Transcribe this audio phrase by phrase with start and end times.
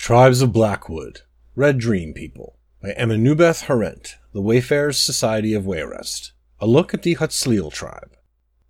[0.00, 1.20] Tribes of Blackwood,
[1.54, 6.32] Red Dream People, by Amenubeth Harent, The Wayfarers Society of Wayrest.
[6.58, 8.16] A look at the Hutsleal tribe.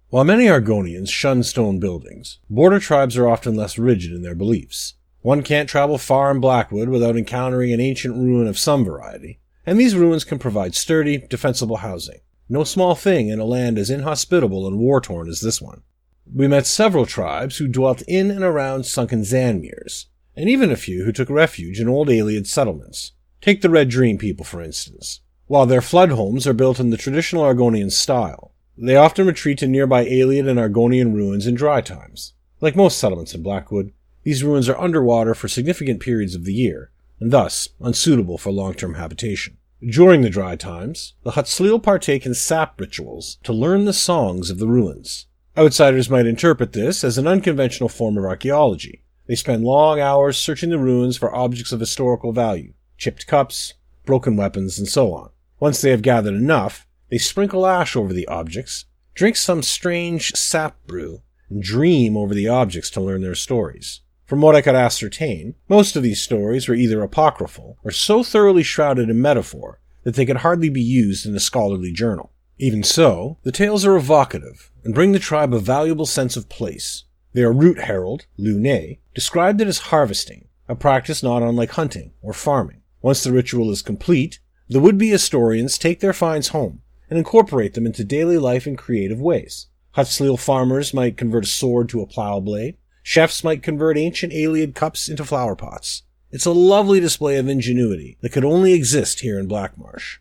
[0.08, 4.94] While many Argonians shun stone buildings, border tribes are often less rigid in their beliefs.
[5.20, 9.78] One can't travel far in Blackwood without encountering an ancient ruin of some variety, and
[9.78, 12.18] these ruins can provide sturdy, defensible housing.
[12.48, 15.82] No small thing in a land as inhospitable and war-torn as this one.
[16.26, 20.06] We met several tribes who dwelt in and around sunken Xanmeers,
[20.40, 23.12] and even a few who took refuge in old Ayleid settlements.
[23.42, 25.20] Take the Red Dream people, for instance.
[25.48, 29.66] While their flood homes are built in the traditional Argonian style, they often retreat to
[29.66, 32.32] nearby Ayleid and Argonian ruins in dry times.
[32.62, 36.90] Like most settlements in Blackwood, these ruins are underwater for significant periods of the year,
[37.20, 39.58] and thus unsuitable for long-term habitation.
[39.86, 44.58] During the dry times, the Hutsleal partake in sap rituals to learn the songs of
[44.58, 45.26] the ruins.
[45.58, 50.70] Outsiders might interpret this as an unconventional form of archaeology, they spend long hours searching
[50.70, 55.30] the ruins for objects of historical value, chipped cups, broken weapons, and so on.
[55.60, 60.84] Once they have gathered enough, they sprinkle ash over the objects, drink some strange sap
[60.84, 64.00] brew, and dream over the objects to learn their stories.
[64.26, 68.64] From what I could ascertain, most of these stories were either apocryphal or so thoroughly
[68.64, 72.32] shrouded in metaphor that they could hardly be used in a scholarly journal.
[72.58, 77.04] Even so, the tales are evocative and bring the tribe a valuable sense of place,
[77.32, 82.82] their root herald, Lune, described it as harvesting, a practice not unlike hunting or farming.
[83.02, 87.86] Once the ritual is complete, the would-be historians take their finds home and incorporate them
[87.86, 89.66] into daily life in creative ways.
[89.96, 92.76] Hutsleal farmers might convert a sword to a plow blade.
[93.02, 96.04] Chefs might convert ancient Ayleid cups into flower pots.
[96.30, 100.18] It's a lovely display of ingenuity that could only exist here in Blackmarsh.